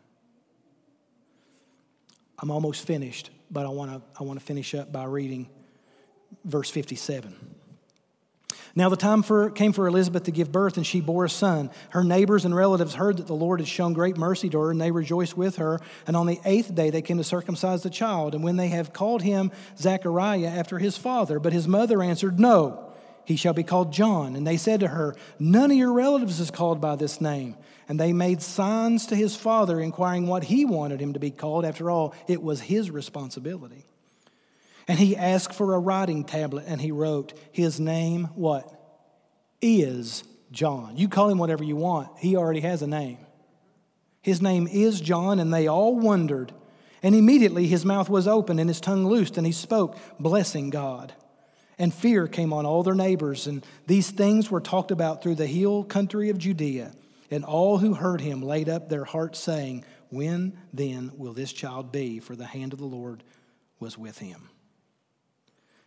[2.38, 5.48] I'm almost finished, but I want to I want to finish up by reading
[6.44, 7.34] verse 57.
[8.74, 11.70] Now the time for, came for Elizabeth to give birth, and she bore a son.
[11.90, 14.80] Her neighbors and relatives heard that the Lord had shown great mercy to her, and
[14.80, 15.80] they rejoiced with her.
[16.06, 18.34] And on the eighth day they came to circumcise the child.
[18.34, 22.88] And when they have called him Zechariah after his father, but his mother answered, No
[23.28, 24.34] he shall be called John.
[24.34, 27.56] And they said to her, None of your relatives is called by this name.
[27.88, 31.64] And they made signs to his father, inquiring what he wanted him to be called.
[31.64, 33.84] After all, it was his responsibility.
[34.86, 38.70] And he asked for a writing tablet, and he wrote, His name, what?
[39.62, 40.22] Is
[40.52, 40.96] John.
[40.96, 43.18] You call him whatever you want, he already has a name.
[44.20, 46.52] His name is John, and they all wondered.
[47.02, 51.14] And immediately his mouth was open and his tongue loosed, and he spoke, blessing God
[51.78, 53.46] and fear came on all their neighbors.
[53.46, 56.92] And these things were talked about through the hill country of Judea.
[57.30, 61.92] And all who heard him laid up their hearts, saying, When then will this child
[61.92, 62.20] be?
[62.20, 63.22] For the hand of the Lord
[63.78, 64.48] was with him.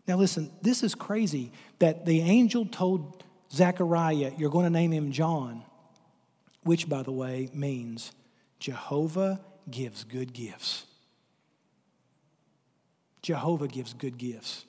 [0.07, 5.11] Now, listen, this is crazy that the angel told Zechariah, You're going to name him
[5.11, 5.63] John,
[6.63, 8.11] which, by the way, means
[8.59, 10.85] Jehovah gives good gifts.
[13.21, 14.65] Jehovah gives good gifts.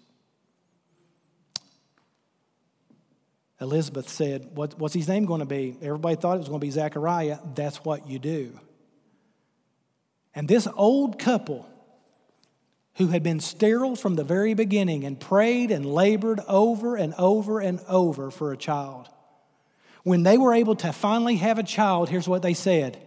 [3.62, 5.76] Elizabeth said, what, What's his name going to be?
[5.80, 7.38] Everybody thought it was going to be Zechariah.
[7.54, 8.58] That's what you do.
[10.34, 11.68] And this old couple,
[12.96, 17.60] who had been sterile from the very beginning and prayed and labored over and over
[17.60, 19.08] and over for a child,
[20.02, 22.98] when they were able to finally have a child, here's what they said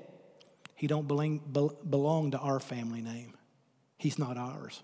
[0.76, 3.34] He don't belong to our family name,
[3.98, 4.82] He's not ours.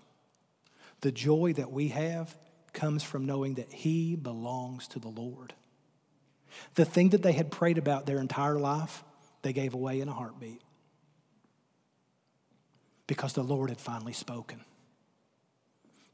[1.00, 2.36] The joy that we have
[2.72, 5.54] comes from knowing that He belongs to the Lord.
[6.74, 9.02] The thing that they had prayed about their entire life,
[9.42, 10.60] they gave away in a heartbeat
[13.06, 14.64] because the Lord had finally spoken.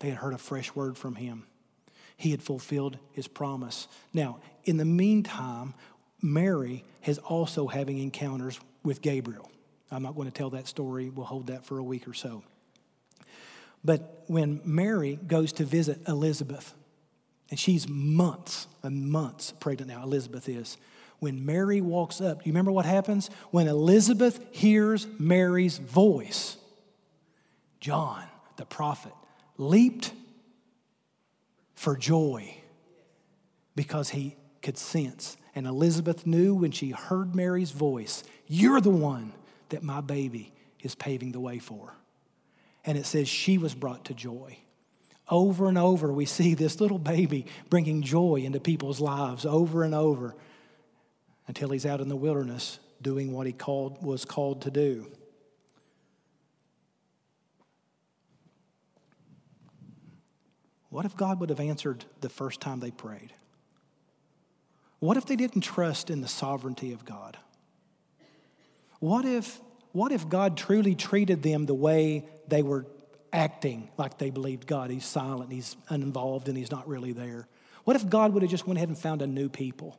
[0.01, 1.47] They had heard a fresh word from Him.
[2.17, 3.89] He had fulfilled His promise.
[4.13, 5.75] Now, in the meantime,
[6.21, 9.51] Mary is also having encounters with Gabriel.
[9.91, 12.43] I'm not going to tell that story, we'll hold that for a week or so.
[13.85, 16.75] But when Mary goes to visit Elizabeth,
[17.51, 20.77] and she's months and months pregnant now, Elizabeth is.
[21.19, 23.29] When Mary walks up, do you remember what happens?
[23.51, 26.57] When Elizabeth hears Mary's voice,
[27.81, 28.23] John,
[28.57, 29.13] the prophet,
[29.57, 30.13] leaped
[31.75, 32.55] for joy
[33.75, 35.37] because he could sense.
[35.55, 39.33] And Elizabeth knew when she heard Mary's voice, You're the one
[39.71, 41.95] that my baby is paving the way for.
[42.85, 44.59] And it says she was brought to joy.
[45.31, 49.95] Over and over, we see this little baby bringing joy into people's lives over and
[49.95, 50.35] over
[51.47, 55.07] until he's out in the wilderness doing what he called, was called to do.
[60.91, 63.33] What if God would have answered the first time they prayed?
[65.01, 67.37] What if they didn't trust in the sovereignty of God?
[68.99, 69.61] What if,
[69.93, 72.87] what if God truly treated them the way they were
[73.33, 74.91] acting like they believed God?
[74.91, 77.49] He's silent, he's uninvolved, and he's not really there.
[77.85, 79.99] What if God would have just went ahead and found a new people?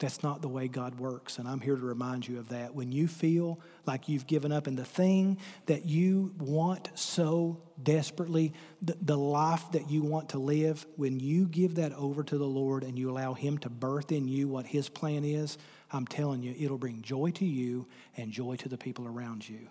[0.00, 2.74] That's not the way God works, and I'm here to remind you of that.
[2.74, 8.52] When you feel like you've given up in the thing that you want so desperately,
[8.82, 12.44] the, the life that you want to live, when you give that over to the
[12.44, 15.58] Lord and you allow Him to birth in you what His plan is,
[15.92, 17.86] I'm telling you, it'll bring joy to you
[18.16, 19.68] and joy to the people around you.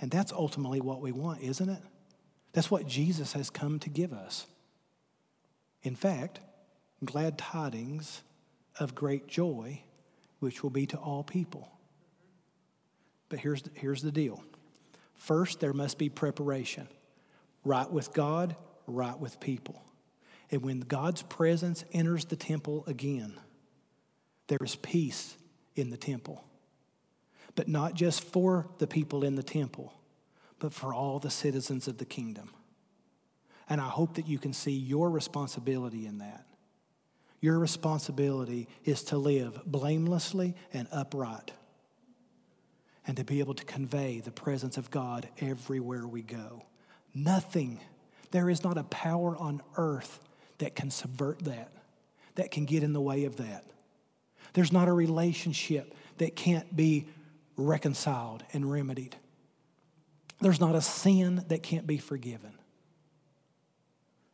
[0.00, 1.82] And that's ultimately what we want, isn't it?
[2.52, 4.46] That's what Jesus has come to give us.
[5.82, 6.40] In fact,
[7.04, 8.22] glad tidings
[8.78, 9.82] of great joy,
[10.40, 11.68] which will be to all people.
[13.28, 14.42] But here's the, here's the deal
[15.14, 16.88] first, there must be preparation
[17.64, 18.56] right with God,
[18.86, 19.82] right with people.
[20.50, 23.38] And when God's presence enters the temple again,
[24.48, 25.36] there is peace
[25.76, 26.42] in the temple.
[27.54, 29.92] But not just for the people in the temple,
[30.58, 32.50] but for all the citizens of the kingdom.
[33.68, 36.44] And I hope that you can see your responsibility in that.
[37.40, 41.52] Your responsibility is to live blamelessly and upright
[43.06, 46.64] and to be able to convey the presence of God everywhere we go.
[47.14, 47.80] Nothing,
[48.30, 50.20] there is not a power on earth
[50.58, 51.72] that can subvert that,
[52.34, 53.64] that can get in the way of that.
[54.52, 57.08] There's not a relationship that can't be
[57.60, 59.16] reconciled and remedied.
[60.40, 62.52] There's not a sin that can't be forgiven.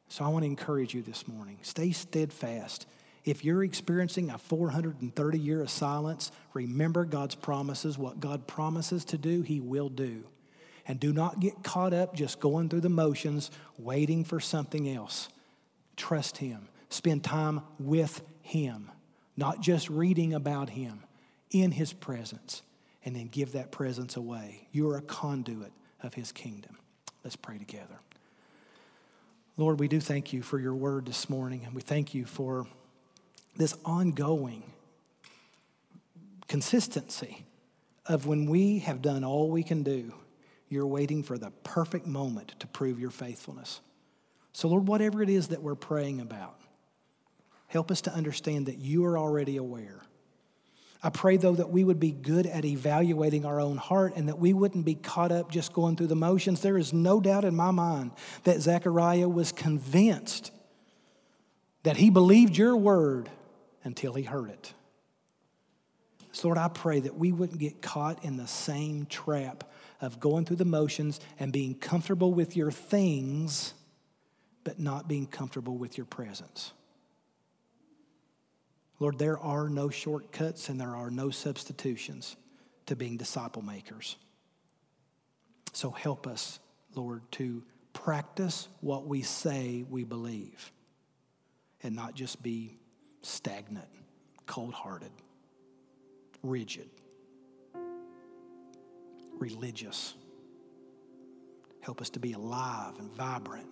[0.09, 2.87] So I want to encourage you this morning stay steadfast
[3.27, 7.99] if you're experiencing a 430 year of silence, remember God's promises.
[7.99, 10.23] What God promises to do, He will do.
[10.87, 15.29] And do not get caught up just going through the motions, waiting for something else.
[15.97, 16.69] Trust Him.
[16.89, 18.93] Spend time with Him,
[19.37, 21.03] not just reading about Him,
[21.51, 22.63] in His presence,
[23.07, 24.69] and then give that presence away.
[24.73, 26.77] You are a conduit of His kingdom.
[27.25, 28.01] Let's pray together.
[29.57, 32.67] Lord, we do thank you for your word this morning, and we thank you for
[33.57, 34.65] this ongoing
[36.49, 37.45] consistency
[38.05, 40.13] of when we have done all we can do,
[40.69, 43.81] you're waiting for the perfect moment to prove your faithfulness.
[44.53, 46.59] So, Lord, whatever it is that we're praying about,
[47.69, 50.03] help us to understand that you are already aware.
[51.03, 54.39] I pray, though, that we would be good at evaluating our own heart and that
[54.39, 56.61] we wouldn't be caught up just going through the motions.
[56.61, 58.13] There is no doubt in my mind
[58.45, 60.51] that Zechariah was convinced
[61.83, 63.31] that he believed your word
[63.85, 64.73] until he heard it.
[66.33, 69.65] So, Lord, I pray that we wouldn't get caught in the same trap
[70.01, 73.73] of going through the motions and being comfortable with your things,
[74.65, 76.73] but not being comfortable with your presence.
[78.99, 82.37] Lord, there are no shortcuts and there are no substitutions
[82.87, 84.17] to being disciple makers.
[85.73, 86.59] So help us,
[86.95, 90.73] Lord, to practice what we say we believe
[91.83, 92.79] and not just be
[93.23, 93.89] stagnant,
[94.47, 95.11] cold hearted,
[96.43, 96.89] rigid,
[99.39, 100.15] religious.
[101.81, 103.69] Help us to be alive and vibrant.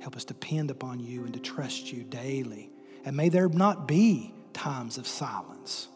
[0.00, 2.70] Help us depend upon you and to trust you daily.
[3.04, 5.88] And may there not be times of silence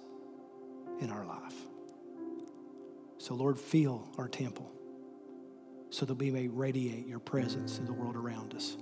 [1.00, 1.54] in our life.
[3.18, 4.70] So, Lord, fill our temple
[5.90, 8.76] so that we may radiate your presence in the world around us.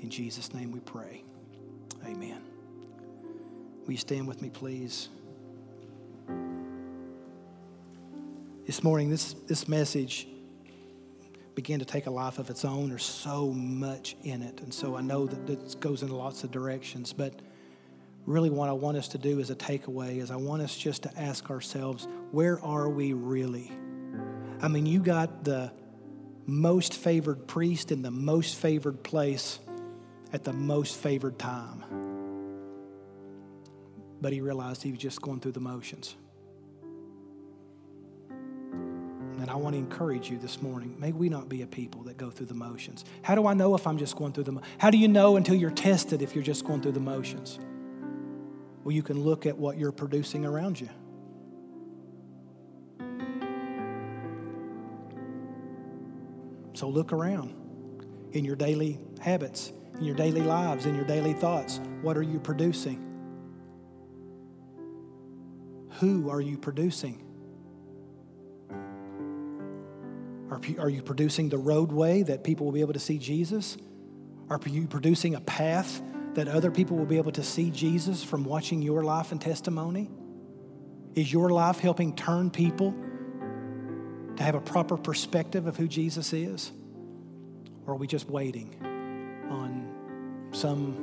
[0.00, 1.22] In Jesus' name we pray.
[2.04, 2.42] Amen.
[3.84, 5.08] Will you stand with me, please?
[8.66, 10.26] This morning, this, this message
[11.56, 12.90] began to take a life of its own.
[12.90, 14.60] There's so much in it.
[14.60, 17.12] And so I know that it goes in lots of directions.
[17.14, 17.40] But
[18.26, 21.02] really, what I want us to do as a takeaway is I want us just
[21.04, 23.72] to ask ourselves, where are we really?
[24.60, 25.72] I mean, you got the
[26.44, 29.58] most favored priest in the most favored place
[30.32, 31.82] at the most favored time.
[34.20, 36.16] But he realized he was just going through the motions.
[39.56, 40.94] I want to encourage you this morning.
[40.98, 43.06] May we not be a people that go through the motions.
[43.22, 45.54] How do I know if I'm just going through the How do you know until
[45.54, 47.58] you're tested if you're just going through the motions?
[48.84, 50.90] Well, you can look at what you're producing around you.
[56.74, 57.54] So look around
[58.32, 61.80] in your daily habits in your daily lives, in your daily thoughts?
[62.02, 63.02] What are you producing?
[66.00, 67.25] Who are you producing?
[70.56, 73.76] Are, are you producing the roadway that people will be able to see Jesus?
[74.48, 76.00] Are you producing a path
[76.34, 80.10] that other people will be able to see Jesus from watching your life and testimony?
[81.14, 82.94] Is your life helping turn people
[84.36, 86.72] to have a proper perspective of who Jesus is?
[87.86, 88.76] Or are we just waiting
[89.50, 91.02] on some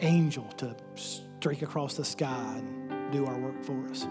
[0.00, 4.06] angel to streak across the sky and do our work for us?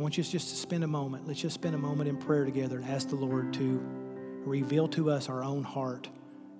[0.00, 1.28] I want you just to spend a moment.
[1.28, 3.78] Let's just spend a moment in prayer together and ask the Lord to
[4.46, 6.08] reveal to us our own heart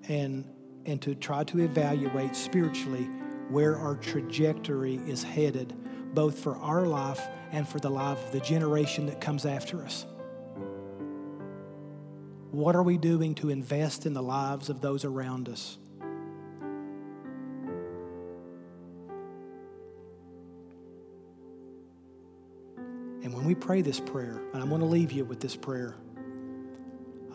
[0.07, 0.47] and,
[0.85, 3.09] and to try to evaluate spiritually
[3.49, 5.73] where our trajectory is headed,
[6.13, 7.19] both for our life
[7.51, 10.05] and for the life of the generation that comes after us.
[12.51, 15.79] What are we doing to invest in the lives of those around us?
[23.51, 25.93] We pray this prayer, and I'm going to leave you with this prayer,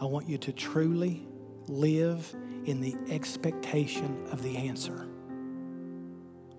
[0.00, 1.28] I want you to truly
[1.68, 5.06] live in the expectation of the answer.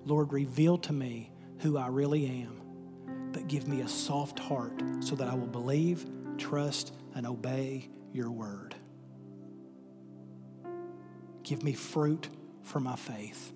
[0.05, 1.31] Lord, reveal to me
[1.61, 2.61] who I really am,
[3.31, 6.05] but give me a soft heart so that I will believe,
[6.37, 8.75] trust, and obey your word.
[11.41, 12.29] Give me fruit
[12.61, 13.53] for my faith.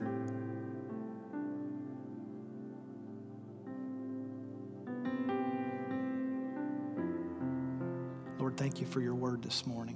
[8.51, 9.95] Lord, thank you for your word this morning.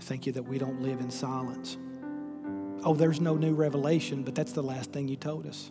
[0.00, 1.76] Thank you that we don't live in silence.
[2.82, 5.70] Oh, there's no new revelation, but that's the last thing you told us.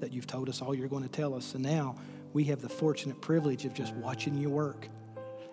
[0.00, 1.54] That you've told us all you're going to tell us.
[1.54, 1.94] And now
[2.32, 4.88] we have the fortunate privilege of just watching you work.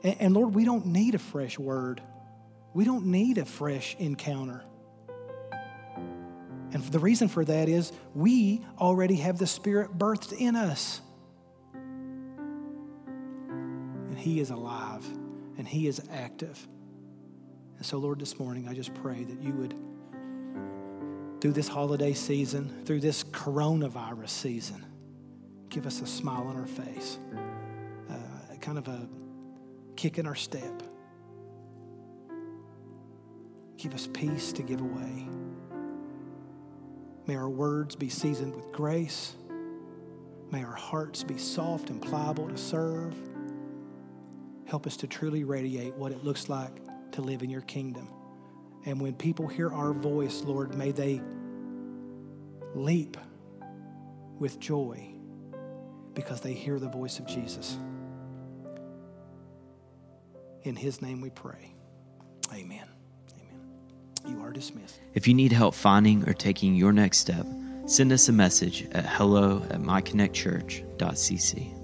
[0.01, 2.01] And, and Lord, we don't need a fresh word,
[2.73, 4.63] we don't need a fresh encounter.
[6.71, 10.99] And the reason for that is we already have the Spirit birthed in us.
[14.23, 15.05] He is alive
[15.57, 16.65] and He is active.
[17.75, 19.75] And so, Lord, this morning I just pray that you would,
[21.41, 24.85] through this holiday season, through this coronavirus season,
[25.67, 27.19] give us a smile on our face,
[28.09, 29.09] uh, kind of a
[29.97, 30.81] kick in our step.
[33.75, 35.27] Give us peace to give away.
[37.27, 39.35] May our words be seasoned with grace.
[40.49, 43.13] May our hearts be soft and pliable to serve.
[44.73, 46.71] Help us to truly radiate what it looks like
[47.11, 48.09] to live in your kingdom.
[48.87, 51.21] And when people hear our voice, Lord, may they
[52.73, 53.15] leap
[54.39, 55.13] with joy
[56.15, 57.77] because they hear the voice of Jesus.
[60.63, 61.75] In his name we pray.
[62.51, 62.87] Amen.
[63.31, 63.61] Amen.
[64.27, 64.99] You are dismissed.
[65.13, 67.45] If you need help finding or taking your next step,
[67.85, 71.82] send us a message at hello at myconnectchurch.cc.